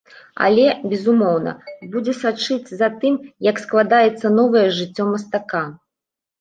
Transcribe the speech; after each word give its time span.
Але, 0.45 0.63
безумоўна, 0.93 1.53
будзе 1.91 2.15
сачыць 2.23 2.73
за 2.81 2.91
тым, 3.05 3.21
як 3.51 3.63
складзецца 3.67 4.35
новае 4.41 4.67
жыццё 4.81 5.11
мастака. 5.15 5.65